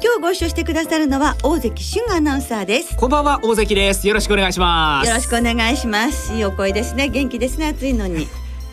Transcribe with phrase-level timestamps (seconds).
[0.00, 2.96] 今日ご一緒してくださるのは大関俊アナウンサーです。
[2.96, 4.06] こんばんは大関です。
[4.06, 5.08] よろしくお願いします。
[5.08, 6.32] よろしくお願いします。
[6.34, 7.08] いいお声ですね。
[7.08, 7.66] 元気ですね。
[7.66, 8.28] 暑いのに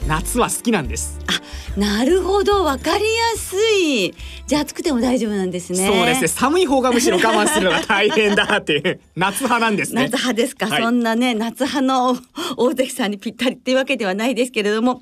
[0.08, 1.20] 夏は好きなんです。
[1.28, 2.64] あなるほど。
[2.64, 4.14] わかりやすい。
[4.46, 5.88] じゃあ暑くても大丈夫なんですね。
[5.88, 6.28] そうですね。
[6.28, 9.00] 寒い方がむしろ我慢するのが大変だっていう。
[9.18, 10.04] 夏派なんですね。
[10.04, 10.84] 夏派ですか、はい。
[10.84, 12.18] そんなね夏派の
[12.56, 15.02] 大関さんにぴったりっていうわけではないですけれども。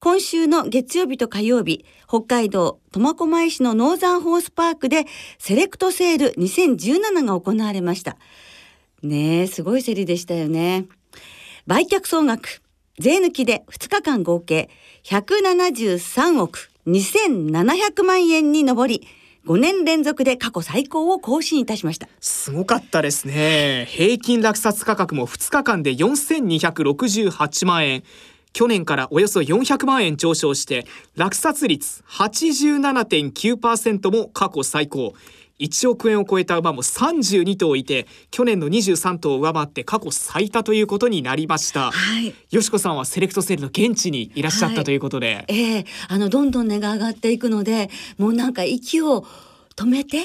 [0.00, 5.06] 今週の月曜日と火曜日北海道苫小牧市のノーザンホースパークで
[5.38, 8.16] セレクトセール2017が行われました。
[9.02, 10.86] ねえすごい競りでしたよね。
[11.66, 12.59] 売却総額
[13.00, 14.68] 税抜きで2日間合計。
[15.04, 19.08] 173億2700万円に上り
[19.46, 22.10] 5年連続で過去最高を更新いたしました。
[22.20, 23.86] すごかったですね。
[23.88, 28.02] 平均落札価格も2日間で4268万円。
[28.52, 35.14] 去年からおよそ400万円上昇して落札率87.9%も過去最高。
[35.60, 41.90] 1億円を超えた馬も32頭いて去年の23頭を上回って過去最多ということになりました。
[41.90, 42.34] はい。
[42.50, 44.76] よしこさんはセレクトセールの現地にいらっしゃっはい。
[44.76, 45.84] たということで、ええ。
[46.08, 49.26] あのどんどん値が上がっていくのでもうなんか息を
[49.76, 50.24] 止めて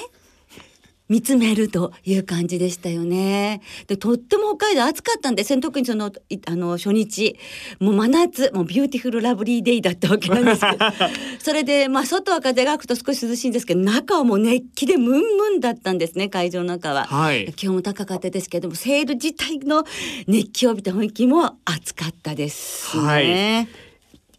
[1.08, 3.60] 見つめるという感じでしたよね。
[3.86, 7.38] でとっても北海道暑かったんで特にそのいあの初日
[7.78, 10.84] もう真夏もう beautiful lovely day だったわけなんですけど
[11.38, 17.04] それでまあ外は風が吹くと少し涼しいんですけど中はもう熱気でムンムンだったんですね会場の中は。
[17.06, 19.84] はい気温も高かったですけどもセール自体の
[20.26, 23.68] 熱気を帯びた雰囲気も暑かったですね。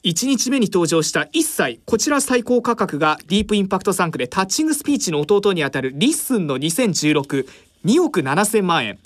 [0.07, 8.99] 1日目に登場した1歳こちら最高価格がディープインパクト産駒でタッチングスピーチの弟にあたるリッスンの20162億7000万円、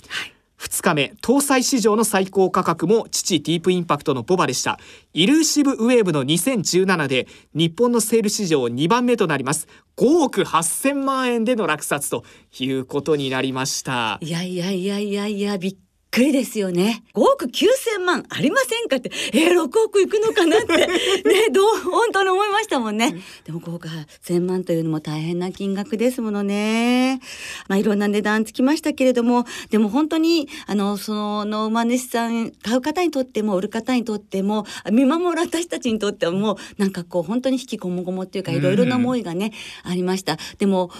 [0.60, 4.78] 2日目搭載市場の最高価格も父ディープインパクトのボバでした。
[5.12, 9.66] イルーシブウェーブの2017で日本のセール市場2番目となります。
[9.96, 12.22] 5億8000万円での落札と
[12.60, 14.18] いうことになりました。
[14.20, 15.76] いやいやいやいやいやびっ
[16.12, 17.02] くりですよね。
[17.14, 20.76] 5億9千万ありませんかって、えー、6億いくのかなって、
[21.26, 23.16] ね、どう、本当に思いましたもんね。
[23.44, 23.88] でも5億
[24.22, 27.18] 1000万というのも大変な金額ですものね。
[27.66, 40.36] まあいろんな値段つきましたけれども、でも本当に、あの、その馬主さん、買う方にとっても、売る方にとっても、見守る私たちにとってはもう、なんかこう、本当に引きこもごもっていうか、いろいろな思いがね、ありました。
[40.58, 40.90] でも、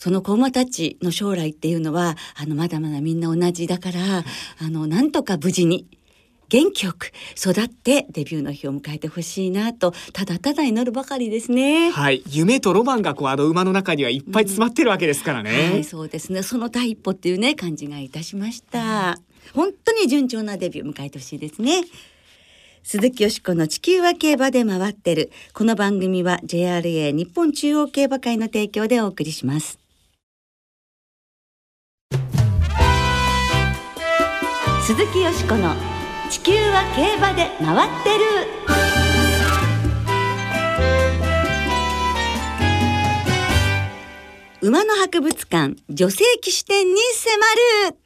[0.00, 4.24] その子馬たちの将来っていうのはあのまだまだみんな同じだから
[4.58, 5.86] あのなんとか無事に
[6.48, 11.90] 元気よく育ってデビューの日を迎えてほしいなとただただ祈るばかりですね。
[11.90, 16.42] はい夢とロマンがこうあの馬の中にはいっぱい詰まってるわけですからね、はい、そうですね。
[16.42, 19.20] その第一歩っていうね感じがいたしました。
[19.52, 21.84] 本当に順調なデビュー迎えてほしいですね。
[22.82, 25.30] 鈴木よしこの地球は競馬で回ってる。
[25.52, 29.78] この番組は JRA 日本中央競馬会の提供でお送りします。
[34.90, 35.72] 鈴木よしこの
[36.30, 38.24] 地球は競馬で回ってる。
[44.60, 47.98] 馬の博物館女性騎士展に迫る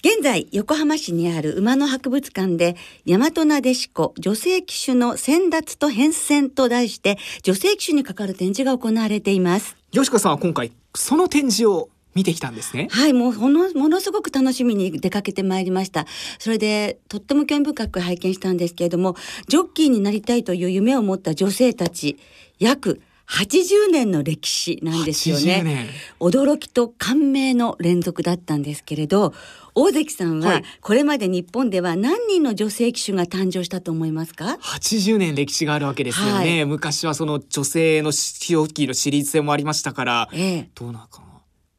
[0.00, 2.74] 現在横浜市にある馬の博物館で
[3.06, 12.88] 大和なでしこ女性騎手の先達と変遷と題して女性騎手に関わる展示が行われていますよしこさんは今回その展示を見てきたんですね。
[12.90, 16.04] はい、もうほのものすごく楽しみに出かけてまいりました。
[16.40, 19.14] それでとっても興味深く拝見したんですけれども、
[19.46, 22.18] ジョッキーになりたいという夢を持った女性たち、
[22.58, 25.88] 約80年の歴史なんですよ80ね年。
[26.18, 29.32] 驚きと感銘の連続だったんですけれど、
[29.74, 36.32] 大関さんははいこれまで日本では何人の女性騎手が誕生したと思いますか？80年歴史があるわけですよね。
[36.32, 40.70] はい昔はその女性のジョッキーのシリーズ戦もありましたから、ええ。
[40.74, 41.27] どうなのかな。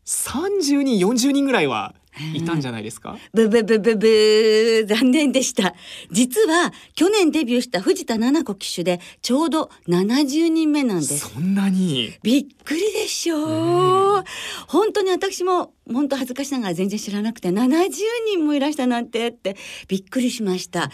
[0.09, 1.93] 30人、40人ぐらいは
[2.33, 3.15] いたんじゃないですか？
[3.31, 5.75] ブブブブブー残念でした。
[6.09, 11.19] 実は去年デビューした藤田七子騎手でちょうど70人目なんです。
[11.19, 12.11] そんなに？
[12.23, 14.23] びっくりでしょう。
[14.67, 17.69] 本当に私も本当恥ずかしながら全然知らなくて70
[18.25, 19.55] 人もいらしたなんてって
[19.87, 20.89] びっくりしました。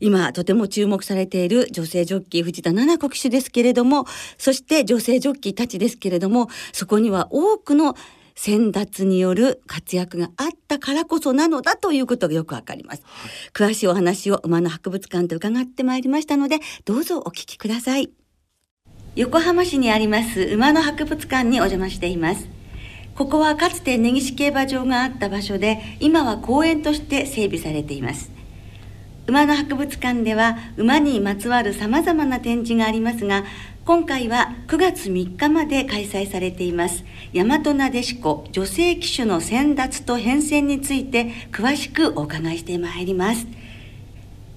[0.00, 4.04] 今とても注目されている女性ジョッキー藤田七子騎手ですけれども
[4.36, 7.94] そして女性ジョッキーたちですけれどもそこには多くの
[8.34, 13.02] 先達による活躍があったからこそなのだということがよくわかります、
[13.52, 18.10] 詳しいお話を馬の博物館で伺ってまいりましたのでどうぞお聞きください。
[19.16, 22.48] 横浜市にあります馬の博物館にお邪魔しています。
[23.14, 28.32] ここはかつて根岸競馬場があった場所で今は公園として整備されています。
[29.26, 33.44] 馬の博物館では馬にまつわるさまざまな展示がありますが
[33.84, 37.04] 今回は9月3日まで開催されています。
[37.34, 43.46] 大和なでしこ女性騎手の先達と変遷について詳しくお伺いしてまいります。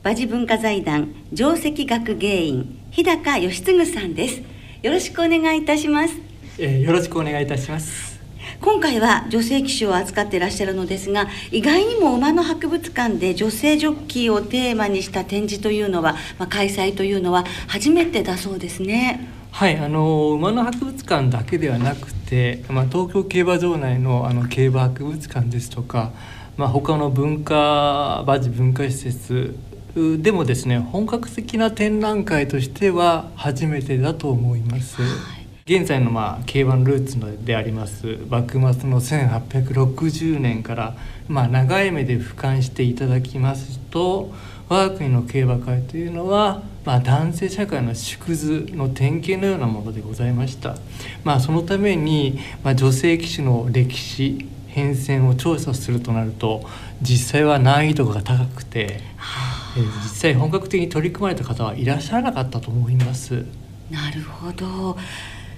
[0.01, 4.41] 馬事文化財団上席学芸員日高義嗣さんです。
[4.81, 6.15] よろしくお願いいたします、
[6.59, 8.16] えー、よろしくお願いいたします。
[8.59, 26.11] 今回は女性騎手を扱っていらっしゃるのですが意外にも馬の博物館で女性ジョッキーをテーマにした展示というのは、まあ、開催というのは初めてだそうですねはいあの馬の博物館だけではなくて、まあ、東京競馬場内のあの競馬博物館ですとか、
[26.57, 29.55] まあ、他の文化馬事文化施設
[29.95, 35.01] でもですね本格的な展覧会としては初めてだと思います。
[35.01, 35.36] はい
[35.67, 40.95] 現在のまあ K1 ルーツのであります幕末の1860年から
[41.27, 44.31] まあ長い目で俯瞰していただきますと
[44.69, 50.77] 我が国の競馬界というのは、まあ、男性社会の縮図の典型のようなものでございました、
[51.25, 56.63] まあ、そのために、まあ、女性騎手の歴史変遷を調査するとなると
[57.01, 59.01] 実際は難易度が高くて、
[59.77, 63.45] えー、実際本格的に取り組まれた方はいらっしゃらなかったと思います。
[63.89, 64.97] なるほど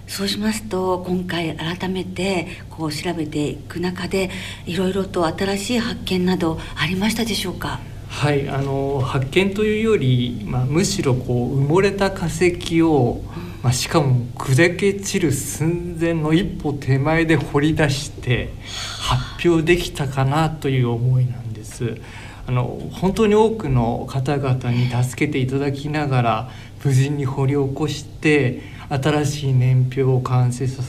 [0.09, 4.31] そうしますと今回改めてこう調べていく中で
[4.65, 7.79] いろいろと新しい発見などありましたでしょうか？
[8.07, 13.21] はいあの発見というより、まあ、むしろこう埋もれた化石を、
[13.61, 18.51] まあ、しかも砕け散る寸前の一歩手前で掘り出して
[18.99, 22.01] 発表できたかなという思いなんです。
[22.47, 26.49] あの本当に多くの方々に助けていただきながら
[26.83, 30.83] 無事に掘り起こして新しい年表を完成さ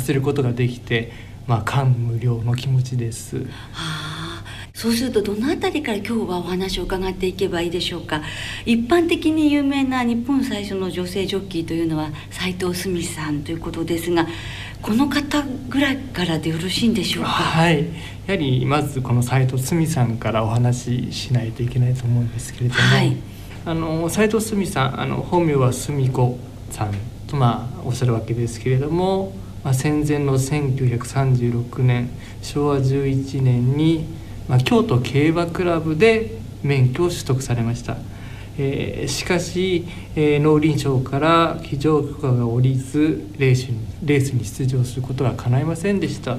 [0.00, 1.12] せることができて、
[1.46, 3.38] まあ、感無量の気持ちです。
[3.38, 8.22] はあ、そうするとどの辺りから今日はお話を伺っていけばいいでしょうか。
[8.66, 14.26] 一般的に有名な日本最初の女性ジョッキーというのは斉藤澄さんということですが
[14.82, 17.30] この方ぐらいからでよろしいんでしょうか？
[17.30, 17.84] はい。
[18.26, 23.16] やはりまずこの斉藤澄さんからお話ししないといけないと思うんですけれども、はい、
[23.66, 26.38] あの斉藤澄さんあの本名は澄子
[26.70, 26.96] さんと
[27.34, 29.32] まあおっしゃるわけですけれども、
[29.62, 32.10] まあ、戦前の1936年
[32.42, 34.06] 昭和11年に、
[34.48, 37.96] まあ、京都競馬クラブで免許を取得されました。
[38.56, 39.84] えー、しかし、
[40.14, 46.36] えー、農林省から騎乗許可が下りずレースにレースに出場することが叶いませんでした。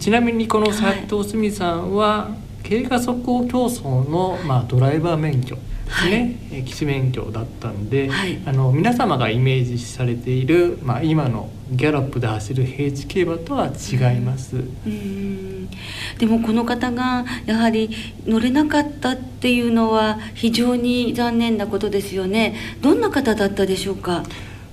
[0.00, 2.30] ちなみにこの斉藤澄さんは、は
[2.64, 5.56] い、競馬速攻競争の、まあ、ドライバー免許
[5.90, 14.56] ですね、はい、騎士免許だったんで、はい、あの皆様がイメージされている、まあ、今のギャロップで走る平地競馬とは違います。
[14.56, 15.68] うん
[16.18, 17.90] でもこの方がやはり
[18.26, 22.54] 乗れなかったっていうのは非常に残念なことですよね。
[22.82, 24.24] どんな方だったでしょうか？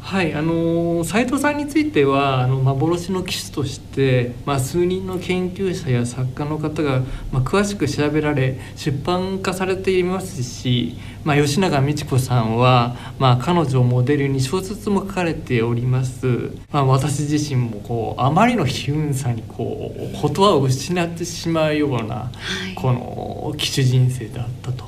[0.08, 7.02] はいあの斉藤さんについてはあの幻の騎手として、まあ、数人の研究者や作家の方が、
[7.34, 10.96] まあ、詳しく調べられ出版化されていますし、
[11.26, 22.32] まあ、吉永美智子さんは、まあ、彼女をモデルに小説も書かれております、まあ、私自身もこうあまりの悲運さにこう言葉を失ってしまうような、は
[22.72, 24.86] い、この騎手人生であったと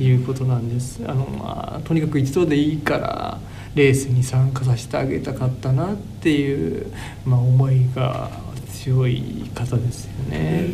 [0.00, 1.00] いうことなんです。
[1.06, 3.38] あのまあ、とにかく一度でいいから
[3.76, 6.92] レースに参加させてあげたかったなっていう、
[7.26, 8.30] まあ、思いが
[8.72, 10.70] 強い方ですよね。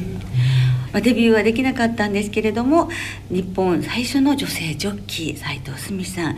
[0.92, 2.90] まあ、デビューはできなかったんですけれども
[3.30, 6.37] 日本最初の女性ジョッキー斉藤澄さん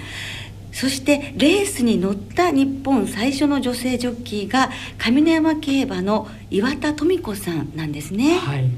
[0.73, 8.39] そしてレースに乗った日本最初の女性ジョッキーが上山競馬の岩田富子さんなんですね。
[8.39, 8.71] はい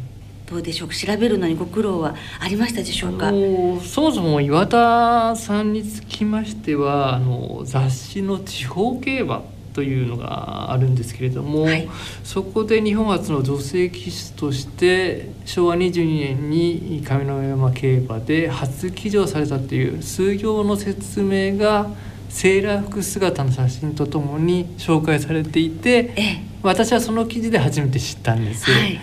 [0.46, 9.42] どうでしょう調べるのにご苦労はありましたでしょうかそもそも岩田さんにつきましてはあの雑誌の地方競馬
[9.74, 11.86] というのがあるんですけれども、はい、
[12.24, 21.90] そこで日本初の女性騎手として昭和22年に上山競馬で初騎乗されたという数行の説明が
[22.30, 26.14] セーラー服姿の写真とともに紹介されていて、
[26.62, 28.70] 私はその記事で初めて知ったんです。
[28.70, 28.98] はい。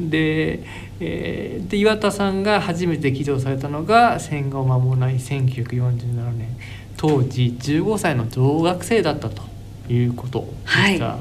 [0.00, 0.60] で,、
[1.00, 6.56] えー、で岩田さんが初めて起動されたのが戦後間もない1947年。
[6.96, 9.42] 当時15歳の女学生だったと
[9.92, 11.06] いうことでした。
[11.06, 11.18] は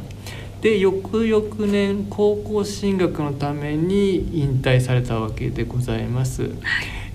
[0.60, 6.44] い、で翌々年高校進学のために引退されたわけでございます。
[6.44, 6.54] はい。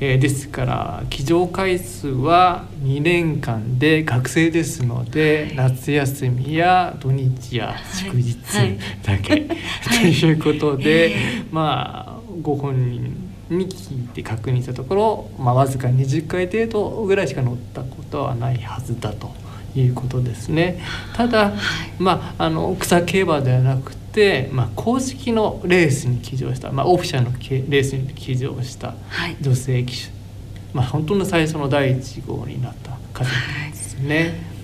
[0.00, 8.37] えー、ですから騎乗回数は2年間で学生ですので、はい、夏休みや土日や祝日
[9.03, 9.49] だけ、はい。
[9.49, 9.55] は
[10.09, 11.17] い、ということで、
[11.50, 12.08] まあ
[12.42, 19.30] ご本人に聞いて確認したところ、まあ、わずか20回程度ぐらいしか乗ったことはないはずだと
[19.75, 20.80] いうことですね。
[21.14, 21.52] ただ、
[21.99, 27.33] まあ、あの草競馬ではなくて、まあ、公式のレースに騎乗した、まあ、オフィシャルの
[27.71, 28.95] レースに騎乗した
[29.40, 30.12] 女性騎手、はい、
[30.75, 34.18] まあ、本当の最初の第一号になった方ですね。
[34.18, 34.59] はい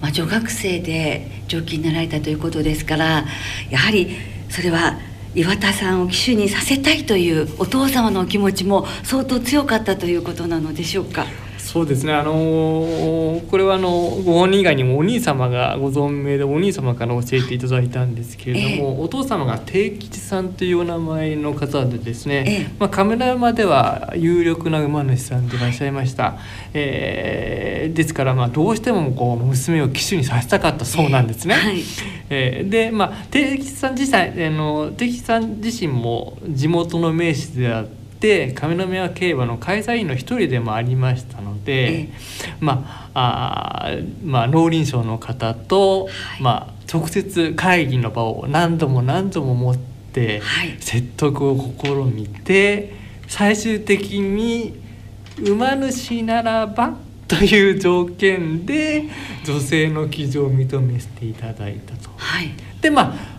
[0.00, 3.24] まあ、女学生でジョッキーになられたということですから
[3.70, 4.16] やはり
[4.48, 4.98] それは
[5.34, 11.26] 岩田さんを騎手にさせたいというお父様のお気持ちも相当強かったということなのでしょうか？
[11.68, 12.14] そうですね。
[12.14, 26.38] あのー、これはあのご本人以外にもお兄様がご存命でお兄様から教えていただいたんですけれども、えー、お父様が定吉さんというお名前の方でですね、えー、まあ、カメラ山では有力な馬主さんでいらっしゃいました、
[26.72, 31.54] えー、ですからまあどうしてもこう娘を騎手にさせたかったそうなんですね。
[31.54, 31.82] はい、
[32.30, 42.08] えー、でまあ定吉さん自体あの定吉さん自身も地元の名士であってって上宮競馬の開催員の一人でもありましたので、
[42.58, 43.90] まああ
[44.24, 50.42] まあ農林省の方と、はい、まあ、直接会議の場を何度も何度も持って
[50.80, 52.92] 説得を試みて、
[53.28, 54.82] 最終的に
[55.38, 56.96] 馬主ならば
[57.28, 59.04] という条件で
[59.44, 62.10] 女性の騎乗を認めていただいたと。
[62.16, 63.38] はい、でまあ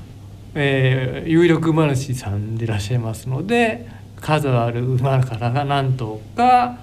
[0.55, 6.77] えー、有力馬主さんでいらっしゃいますので数ある馬からがなんとか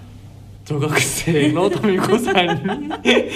[0.64, 2.48] 女学生の富子さん
[3.02, 3.30] に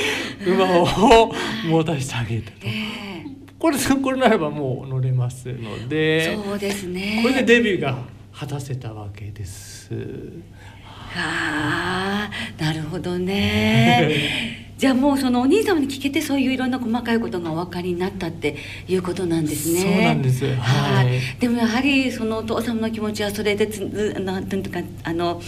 [0.46, 1.32] 馬を
[1.68, 2.56] 持たせてあげたと。
[2.62, 7.98] えー、これこれならばもう乗れますのでそうですねこれでデビューが
[8.32, 9.90] 果たせたわけです。
[11.16, 14.66] あなるほどね。
[14.80, 18.56] じゃあもうそのお兄様に聞けてそういういろんな細かいことがお分かりになったって
[18.88, 19.80] いうことなんですね。
[19.82, 20.54] そうなんです。
[20.54, 21.20] はい。
[21.38, 23.80] でもやはりそのお父様の気持ちはそれでつ
[24.20, 25.42] なんていうかあの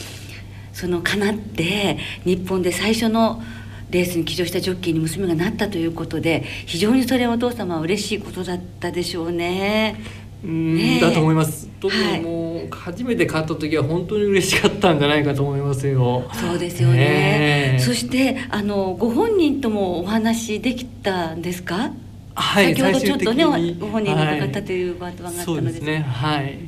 [0.75, 1.97] そのかなって
[2.27, 3.43] 日本で最初の
[3.89, 9.97] レースに騎乗したジョッキーに娘がなったということで非常にそれはお父様は嬉しいことだったでしょうね。
[10.45, 11.69] うんだと思います。
[11.81, 16.29] 特にもう初めて買った時は本当に嬉しかったんじゃないかと思いますよ。
[16.33, 17.79] そうですよね。
[17.81, 21.93] そしてあのご本人ともお話できたんですか？
[22.35, 22.75] はい。
[22.75, 25.99] 先ほどちょっとねご本人に伺ったというワードがあったので、はい、そうですね。
[25.99, 26.59] はい。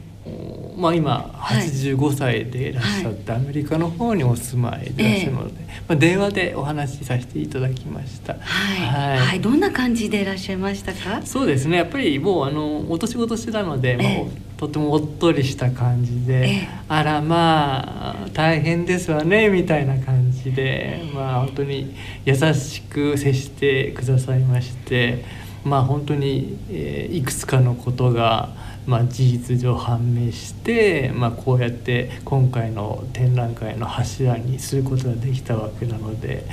[0.76, 5.54] まあ、今85歳でいらっしゃって、アメリカの方にお住まいでいらっしゃるので、
[5.88, 8.34] まあ、電話でお話しさせていただきました。
[8.40, 9.40] はい、はい。
[9.40, 11.22] どんな感じでいらっしゃいましたか？
[11.24, 11.76] そうですね。
[11.76, 14.28] やっぱりもうあのお年ごとしてたので、もう
[14.58, 25.24] とてもおっとりした感じで、あらまあ大変ですわねみたいな感じで、まあ本当に優しく接してくださいまして
[25.64, 28.50] まあ本当に、えー、いくつかのことが
[28.86, 36.44] まあ、事実上判明して、まあ、こうやって今回の展覧会の柱にすることができたわけなので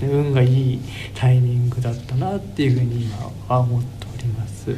[0.00, 0.80] 運がいい
[1.14, 3.16] タイミングだったなっていうふうに今
[3.48, 4.76] は思っております。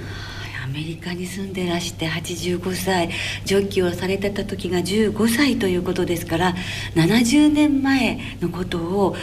[0.64, 3.11] アメリカに住んでらして85歳
[3.44, 6.54] ジョッキをされてた時が15歳ということですから
[6.94, 9.16] 70年前のことを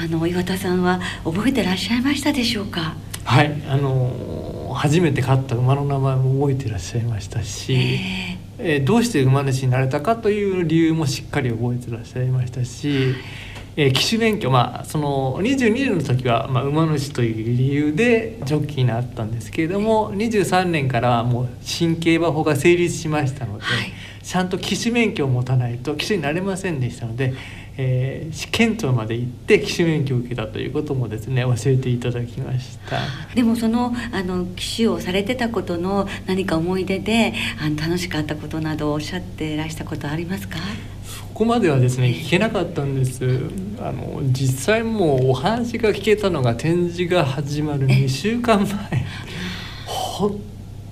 [0.00, 2.94] あの岩田さんは覚えてらっしゃいましたでしょうか？
[3.26, 3.62] はい。
[3.68, 7.76] あの初めて飼った馬の名前も覚えていらっしゃいましたし、
[8.58, 13.14] えー、どうして馬主になれたかという理由もしっかり覚えていらっしゃいましたし、
[13.76, 23.92] えー、騎手免許まあその22年の時は、まあ、馬主という理由でジョッキーになったんですけれども23年からはもう新競馬法が成立しましたので、はい、
[24.22, 27.34] ちゃんと騎手免許を持たないと騎手になれませんでしたので。
[27.78, 32.98] えー、試験長まで行って騎手免許を受けたということもですね教えていただきました。
[33.34, 40.58] でもそのあの騎手をされてたことの何か思い出であの楽しかったことなどおっしゃっていらしたことありますか？
[41.04, 43.22] そこまではですね聞けなかったんです。
[43.78, 49.04] あの実際もうお話が聞けたのが展示が始まる2週間前。
[49.86, 50.40] 本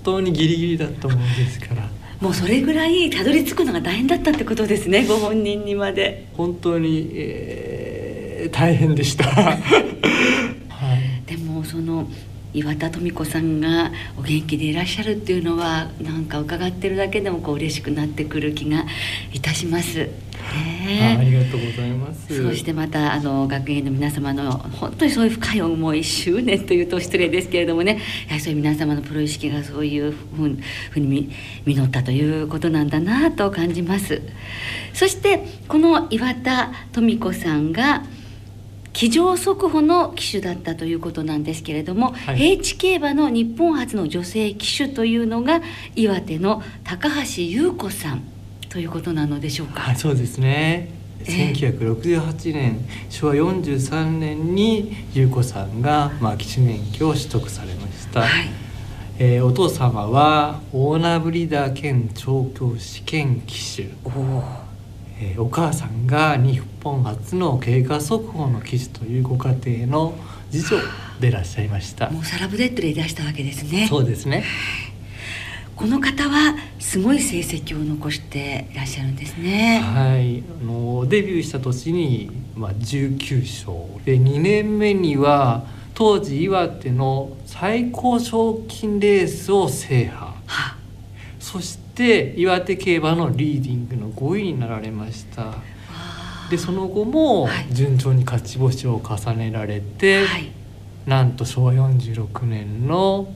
[0.03, 1.89] 当にギリギリだったものですから
[2.25, 6.27] もうそれぐらいたどり着くのが大変だったってことですねご本人にまで。
[6.39, 9.53] 本当に、えー、大変でした、 は
[10.97, 12.09] い、でもその
[12.55, 18.87] 岩田富子さんがお元気でいらっしゃるっていうのはなんか伺ってるだけでもこう嬉しくなってくる気が
[19.35, 20.09] いたします。
[20.55, 22.43] ね、ありがとうございます。
[22.43, 27.93] そしてまたあの学園の皆様の本当にそういう深い思い執念というと失礼ですけれどもね。
[28.27, 30.45] やはりそういう皆様のプロ意識がそういうふ
[30.97, 31.31] うに
[31.65, 34.23] 実ったということなんだなと感じます。
[34.93, 38.05] そしてこの岩田富子さんが
[38.95, 45.61] 騎乗速歩の騎手だったということなんですけれども、はい、平地競馬の日本初の女性騎手というのが
[45.97, 48.34] 岩手の高橋優子さん
[48.75, 49.81] ということなのでしょうか？
[49.83, 50.91] はい、そうですね。
[51.23, 58.23] 1968年、昭和43年に優子さんが、まあ、騎手免許を取得されました。
[58.23, 58.31] はい、
[59.21, 63.91] えー、お父様はオーナーブリーダー兼調教師兼騎手。
[64.05, 64.43] お
[65.21, 70.15] えー、お母さんが日本初の経過速報の記事というご家庭の
[70.51, 70.83] 次女
[71.21, 74.43] でいらっしゃいましたもうサラブレッドでいらしたわけですねそうですね
[75.77, 79.81] この方はすごい成績を残していらっしゃるんですね。
[79.81, 80.43] はい。
[80.61, 85.65] あのデビューした年に、まあ、19勝で2年目には
[85.95, 90.77] 当時岩手の最高賞金レースを制覇、はあ、
[91.39, 95.55] そしてで岩手競馬のリーディングの5位になられました。
[96.51, 100.51] でその後も順調に勝ち星を重ねられて、はい、
[101.07, 103.35] なんと昭和46年の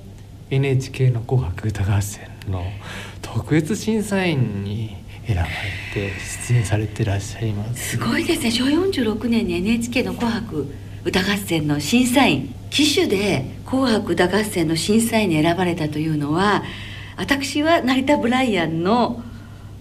[0.51, 2.65] NHK の「紅白歌合戦」の
[3.23, 5.49] 特別審査員に選ばれ
[5.93, 6.13] て
[6.49, 7.91] 出演されてらっしゃいます。
[7.91, 8.51] すごいですね。
[8.51, 10.67] 昭和46年に NHK の「紅白
[11.05, 16.65] 歌合戦」の審査員旗手で「紅白歌合戦」の審査員に選ばれたというのは
[17.17, 19.23] 私は成田ブライアンの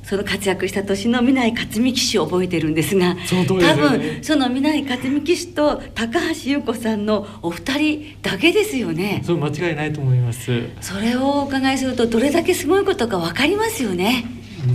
[0.08, 9.22] その活躍した年の南井克美騎手を覚えてるんですが、多分その南井克美騎手と高橋優子さんのお二人だけですよね。
[9.26, 10.62] そう間違いないと思います。
[10.80, 14.24] それをお伺いするとどれだけすごいことか分かりますよね。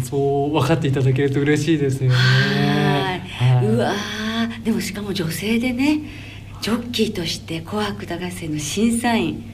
[0.04, 2.16] そう分かっていただけると嬉しいですよね。
[3.38, 3.66] はい。
[3.66, 3.94] うわ
[4.62, 6.00] でもしかも女性でね
[6.60, 9.51] ジョッキーとして「紅白歌合戦」の審査員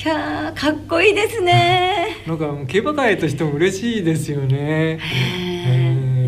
[0.00, 2.16] キャーかっこいいですね。
[2.26, 4.98] なんか競馬界としても嬉しいですよね。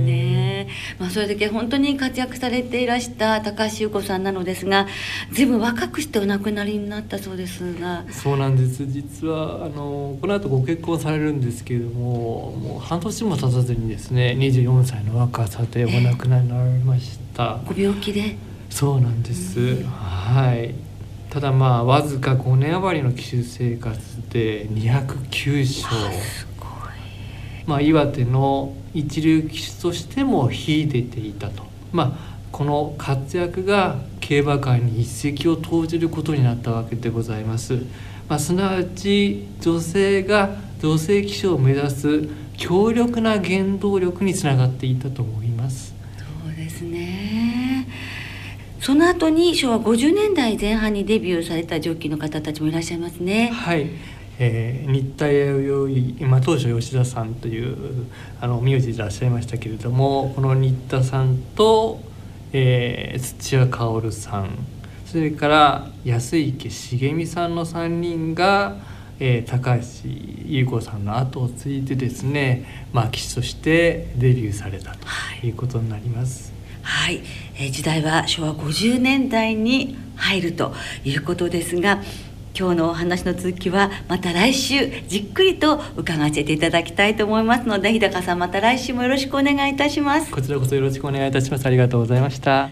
[0.04, 0.68] ね
[0.98, 4.88] まあそれだけ本当に活躍されていらした高橋優子さんなのですが
[5.32, 8.04] ずいぶん若くしてお亡くなりになったそうですが。
[8.10, 8.84] そうなんです。
[8.86, 18.36] 実はあのこの後ご結婚されるんですけれどももう半年も経たずにですね24歳の若さでお亡くなりになられました、ご病気で？
[18.68, 20.91] そうなんです、はい
[21.32, 25.96] ただまあわずか5年余りの騎手生活で209勝
[27.64, 37.78] まあ、岩手の一流騎手としても秀でていたと、まあ、この活躍が競馬界に一石を投じることになったわけでございます。
[38.28, 40.50] まあ、すなわち女性が
[40.82, 45.94] 女性騎手を目指す強力な原動力につながっていたと思います。
[46.18, 47.88] そうですね
[48.82, 53.48] その後に昭和50年代前半にデビューされたジョッキーの方たちもいらっしゃいますね。
[53.50, 53.88] はい、
[54.40, 58.08] えー、新田弥生、まあ、当初吉田さんという
[58.40, 62.00] あの名字でいらっしゃいましたけれどもこの新田さんと、
[62.52, 64.50] えー、土屋薫さん
[65.06, 68.78] それから安池茂美さんの3人が、
[69.20, 69.84] えー、高橋
[70.44, 75.06] 優子さんの後を継いでですね、まあ、騎手としてデビューされたと
[75.46, 76.46] いうことになります。
[76.46, 76.51] はい
[76.82, 77.22] はい、
[77.56, 82.02] えー、時代は昭和50年代に入るということですが
[82.58, 90.30] 今日のお話の続きはまた来週じっくりと伺わせていただきたいと思いますので日高さんまた来週もよろしくお願いいたします。
[90.30, 91.64] こちらこそよろしくお願いいたします。
[91.64, 92.70] ありがとうございました。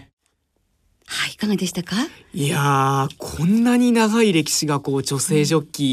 [1.13, 1.95] はい、いかがでしたか？
[2.33, 5.83] いやこんなに長い歴史がこう女性ジョッキ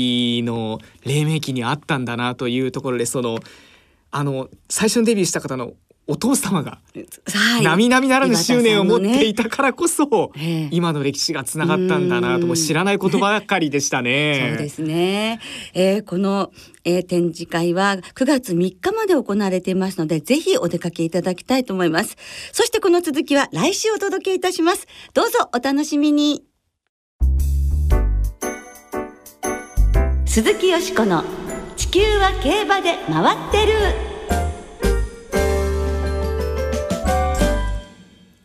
[0.42, 3.38] ーの黎明期にあったんだなというところでその
[4.10, 5.72] あの最初にデビューした方の
[6.10, 6.78] お父様が
[7.62, 14.48] 並々ならぬ執念を持っていたからこそ、ね、今の歴史がつながったんだなとも知らないことばかりでしたね。
[14.48, 15.38] そうですね、
[15.74, 16.50] えー、この、
[16.86, 22.16] えー、展示会は9月3日まで行われていますのでぜひお出かけいただきたいと思います。
[22.52, 24.86] そしてこの続きは来週お届けいたします。
[25.12, 26.42] どうぞお楽しみに。
[30.24, 31.22] 鈴木よしこの
[31.76, 34.07] 地球は競馬で回ってる。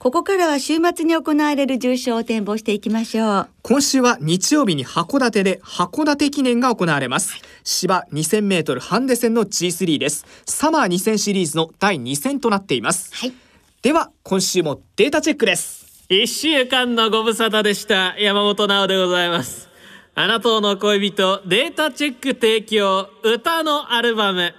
[0.03, 3.49] ここからは週末に行われる重賞を展望していきましょう。
[3.61, 7.41] 今週は日曜日に函館で函館記念が行われます。
[7.63, 10.25] 芝2000メートルハンデ戦の G3 です。
[10.45, 13.15] サマー2000シリーズの第2戦となっています。
[13.15, 13.33] はい、
[13.81, 16.05] では今週もデータチェックです。
[16.09, 19.69] 1週間のご無沙汰でした山本直でございます。
[20.15, 24.53] あなたの恋人データチェック提供歌のアルバム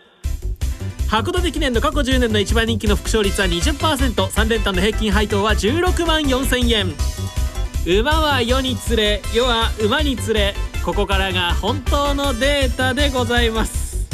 [1.08, 6.94] 函館記念の過去10年の一番人気の副勝率は 20%3 連単の平均配当は16万4000円。
[8.00, 10.54] 馬は世に連れ世は馬に連れ。
[10.84, 14.06] ここからが本当のデータでございます。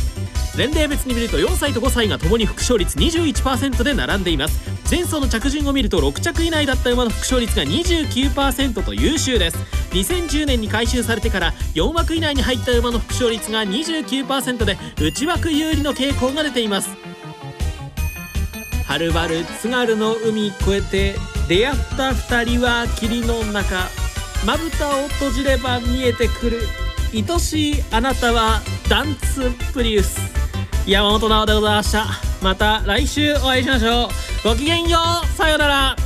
[0.57, 4.80] 年齢別に見ると4歳と5歳がともに副勝率21%で並んでいます。
[4.91, 9.57] 前走の着順を見ると6着以内だった馬の副勝率が29%と優秀です。
[9.93, 16.91] 2010年に改修されてから4枠以内に入った馬の副勝率が29%で内枠有利の傾向が出ています。
[18.85, 21.15] はるばる津軽の海越えて
[21.49, 23.89] 出会った2人は霧の中
[24.45, 26.63] まぶたを閉じれば見えてくる。
[27.13, 30.21] 愛しいあなたはダンツプリウス。
[30.87, 32.30] 山本直でございました。
[32.43, 34.07] また来週お会いしましょ
[34.45, 34.49] う。
[34.49, 35.27] ごきげんよう。
[35.37, 35.97] さようなら。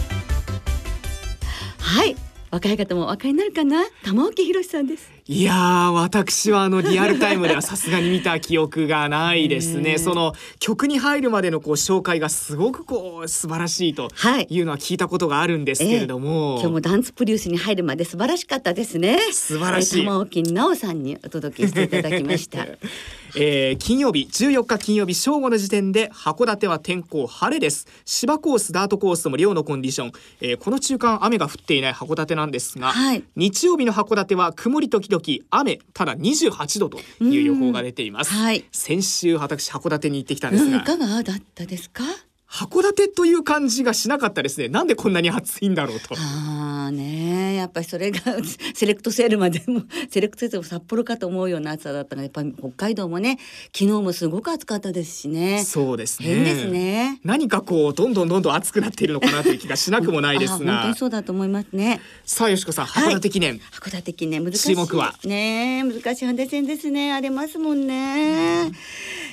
[1.79, 2.17] はい
[2.51, 3.85] 若い方もお分かりになるかな？
[4.05, 5.11] 玉置宏さんです。
[5.27, 9.99] いやー私はあのリアルタイムではさすがに見た記憶がないですね。
[9.99, 14.47] その曲に入るまでのこう紹介がすごくこう素晴らしいとはい。
[14.51, 19.19] いうのは聞いたことがあるんですけれども、今日もダンツプリウスに入るまで素晴らしかったですね。
[19.33, 20.01] 素晴らしい。
[20.01, 22.67] えー玉置直さんにお届けしていただきました
[23.37, 27.87] えー金曜日14日金曜日正午の時点で函館は天候晴れです。
[28.05, 33.25] 芝コースダートコースとも両のコンディション、えーこの中間雨が降っていない函館なんですが、はい。
[33.37, 38.65] 日曜日の函館は曇り時々雨ただ28度という予報が出ています、うんはい。
[38.71, 42.05] 先週私函館に行ってきたんでうんいすが、かがだったですか？
[42.55, 44.69] 函館という感じがしなかったですね。
[44.69, 46.15] なんでこんなに暑いんだろうと。
[46.15, 48.21] ああねやっぱりそれが
[48.75, 53.41] セレクトセールまでも セレクトセールも札幌かと思うような暑さだったのがやっぱり北海道もね
[53.77, 55.65] 昨日もすごく暑かったですしね。
[55.65, 56.29] そうですね。
[56.29, 57.19] 変ですね。
[57.25, 62.01] 何かこうどんどんどんどん暑くなっているのかなという気がしなくもないですあ本当がにそうだと思いますね。
[62.25, 63.15] さあ淑子さんはい。
[63.15, 64.69] 函館記念、函館記念難しい。
[64.69, 65.17] 注目は。
[65.25, 67.13] ね難しいハンデ戦ですね。
[67.13, 68.71] ありますもんね、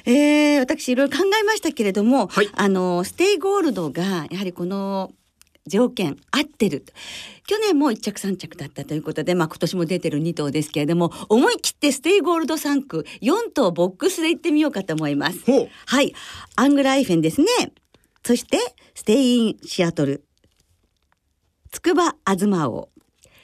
[0.06, 2.50] えー、私いろいろ考えましたけれども、はい。
[2.54, 5.12] あのステイゴールドがやはりこの
[5.68, 6.86] 条件合ってる。
[7.48, 15.40] 去年も1着3着だったということで、まあ、今年も出てる2頭ですけれども思い切ってステイゴールド産駒4頭ボックスで行ってみようかと思います。
[15.86, 16.14] はい。
[16.56, 17.48] アングライフェンですね。
[18.26, 18.58] そして
[18.94, 20.24] ステインシアトル
[21.72, 22.91] つくばあずま王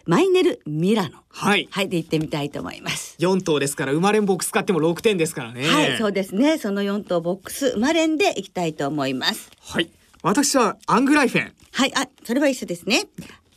[0.08, 1.20] マイネルミラノ。
[1.30, 1.68] はい。
[1.70, 3.18] はいで行ってみたいと思います。
[3.20, 5.68] 4頭ですから生まれんボックス買っても6点ですからね。
[5.68, 6.58] はいそうですね。
[6.58, 9.52] その4頭ボックス生まれんで行きたいと思います。
[9.60, 9.90] はい。
[10.24, 13.04] 私はアングライフェン、はいあそれは一緒ですね。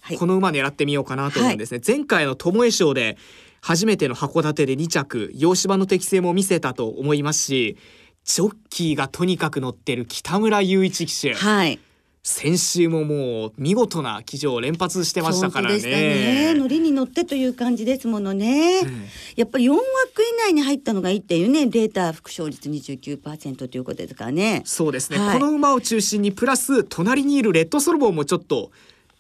[0.01, 0.19] はい。
[0.19, 3.17] この馬狙ってみようかなと思うんですね、前回の巴賞で
[3.61, 7.77] 初めての函館で2着洋芝の適性も見せたと思いますし
[8.25, 11.35] ジョッキーがとにかく乗ってる北村雄一騎手。
[11.35, 11.79] はい
[12.23, 15.79] 先週ももう見事な騎乗を連発してましたからね。
[15.81, 16.55] ね。
[16.55, 19.05] 乗りに乗ってという感じですものね、うん。
[19.37, 21.67] やっぱり4枠以内に入ったのがいいっていうね。
[21.67, 24.61] データ副勝率29%ということですからね。
[24.67, 25.39] そうですね、はい。
[25.39, 28.71] この馬を中心にプラス隣にいるレッドソルボンもちょっと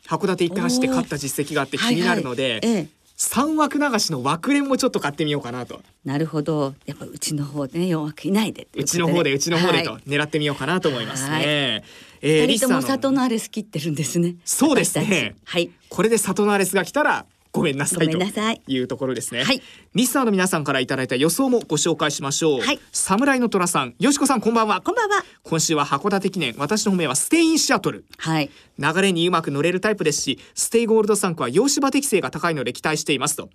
[0.06, 2.60] 函館一回走って勝った実績があって気になるので、はいはい。
[2.64, 2.88] ええ。
[3.16, 5.80] 三枠流しの枠連もちょっと買ってみようかなと。
[6.04, 6.74] なるほど。
[6.84, 8.68] やっぱうちの方でね4枠以内で。
[8.74, 10.02] うちの方でうちの方でとはい。
[10.06, 11.30] 狙ってみようかなと思いますね。
[11.30, 14.37] はいえー二人ともサトノアレス切ってるんですね。
[14.44, 15.37] そうですね。
[15.44, 15.70] はい。
[15.88, 18.61] これでサトノアレスが来たらごめんなさいごめんなさい。
[18.61, 19.42] というところですね。
[19.42, 19.61] はい。
[19.94, 22.61] リスナーの皆さんからいただいた予想もご紹介しましょう。
[22.61, 22.78] はい。
[22.92, 24.80] 侍の虎さん、淑子さんこんばんは。
[24.83, 25.24] こんばんは。
[25.42, 28.04] 今週は函館記念、私の本命はステイインシアトル。
[28.18, 28.50] はい。
[28.78, 33.50] 流れにうまく乗れるタイプですしステイゴールド産駒は洋芝適性が高いので期待していますと、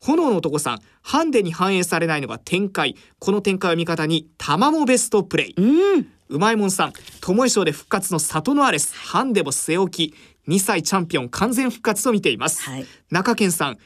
[0.00, 2.96] 炎の男さんハンデに反映されないのが展開。
[3.18, 5.54] この展開を味方に玉もベストプレイ。
[5.56, 6.06] うん。
[6.30, 10.14] うまいもんさん巴賞で復活の里のアレスハンデも据え置き
[10.48, 12.86] 2歳チャンピオン完全復活と見ています、はい。
[13.10, 13.78] 中堅さん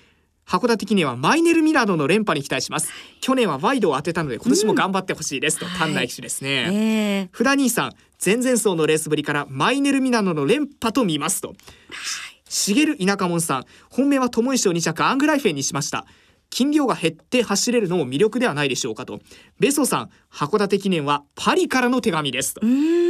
[0.46, 2.90] 函館記念はマイネルミラノの連覇に期待します。
[3.22, 5.58] 去年はワイドを当てたので今年も頑張ってほしいです。
[5.58, 7.28] と、はい丹内騎手ですね、ええ。
[7.32, 7.92] フダ兄さん
[8.24, 11.54] 前々走のレースぶりからマイネルミナノの連覇と見ますと。
[11.54, 12.33] しげ
[12.86, 16.06] る田舎門さん本命は友井賞2着アングライフェンにしました。
[16.50, 19.18] 斤量が減って走れるのも魅力ではないでしょうかと。
[19.58, 22.60] ベソさん函館記念はパリからの手紙ですと。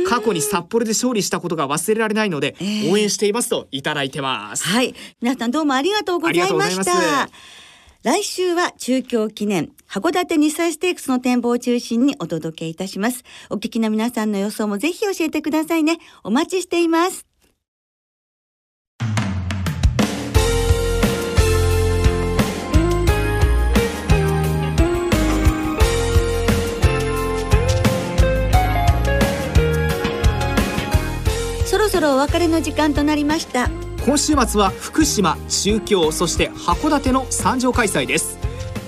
[0.09, 2.93] 過去に札幌で勝利したことが忘れられないので、ええ。
[2.93, 4.65] 応援していますといただいてます。
[4.65, 4.95] はい。
[5.21, 7.29] 皆さんどうもありがとうございました。
[7.29, 7.33] す。
[8.03, 13.25] 来週は中京記念函館日産ステークスの展望を中心にお届けいたします。
[13.51, 15.99] お聞きの皆さんの予想もぜひ教えてくださいね。
[16.23, 17.34] お待ちしています
[31.95, 33.71] そろお別れの時間となりました。
[34.05, 38.37] 今週末は福島中京そして函館の三場開催です。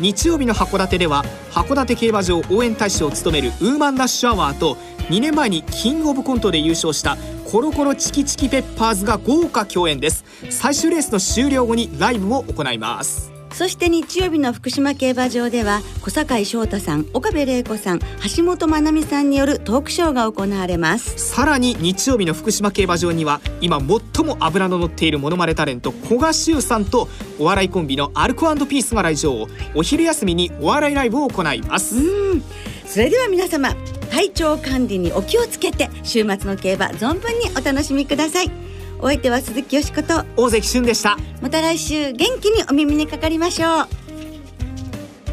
[0.01, 4.75] 日曜日の函館では函館競馬場応援大使を務めるウーマンダッシュアワーと
[5.09, 7.17] 2年前にキングオブコントで優勝した
[7.49, 10.25] コロコロチキチキペッパーズが豪華共演です。
[10.51, 13.36] 最終レースの終了後にライブを行います。
[13.57, 18.01] そして日曜日の福島競馬場では小坂井翔太さん岡部玲子さん
[18.37, 21.17] 橋本まなみさんによるトークショーが行われます。
[21.17, 29.47] さらに日曜日の福島競馬場には今最も脂の乗っているモノマネタレント古賀修さんとお笑いコンビのアルコピースが来場。
[29.75, 31.95] お昼休みにお笑いライブを行います。
[32.87, 33.75] それでは皆様
[34.11, 38.66] 体調管理にお気をつけて週末の競馬存分にお楽しみください
[38.99, 40.25] お相手は鈴木よしこと。
[40.37, 41.17] 大関俊でした。
[41.43, 43.89] また来週元気にお耳にかかりましょう。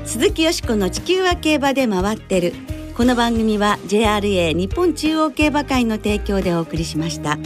[0.05, 2.53] 鈴木よしこの地球は競馬で回ってる。
[2.95, 7.37] この番組は JRA 日本中央競馬会の提供でお送りしました。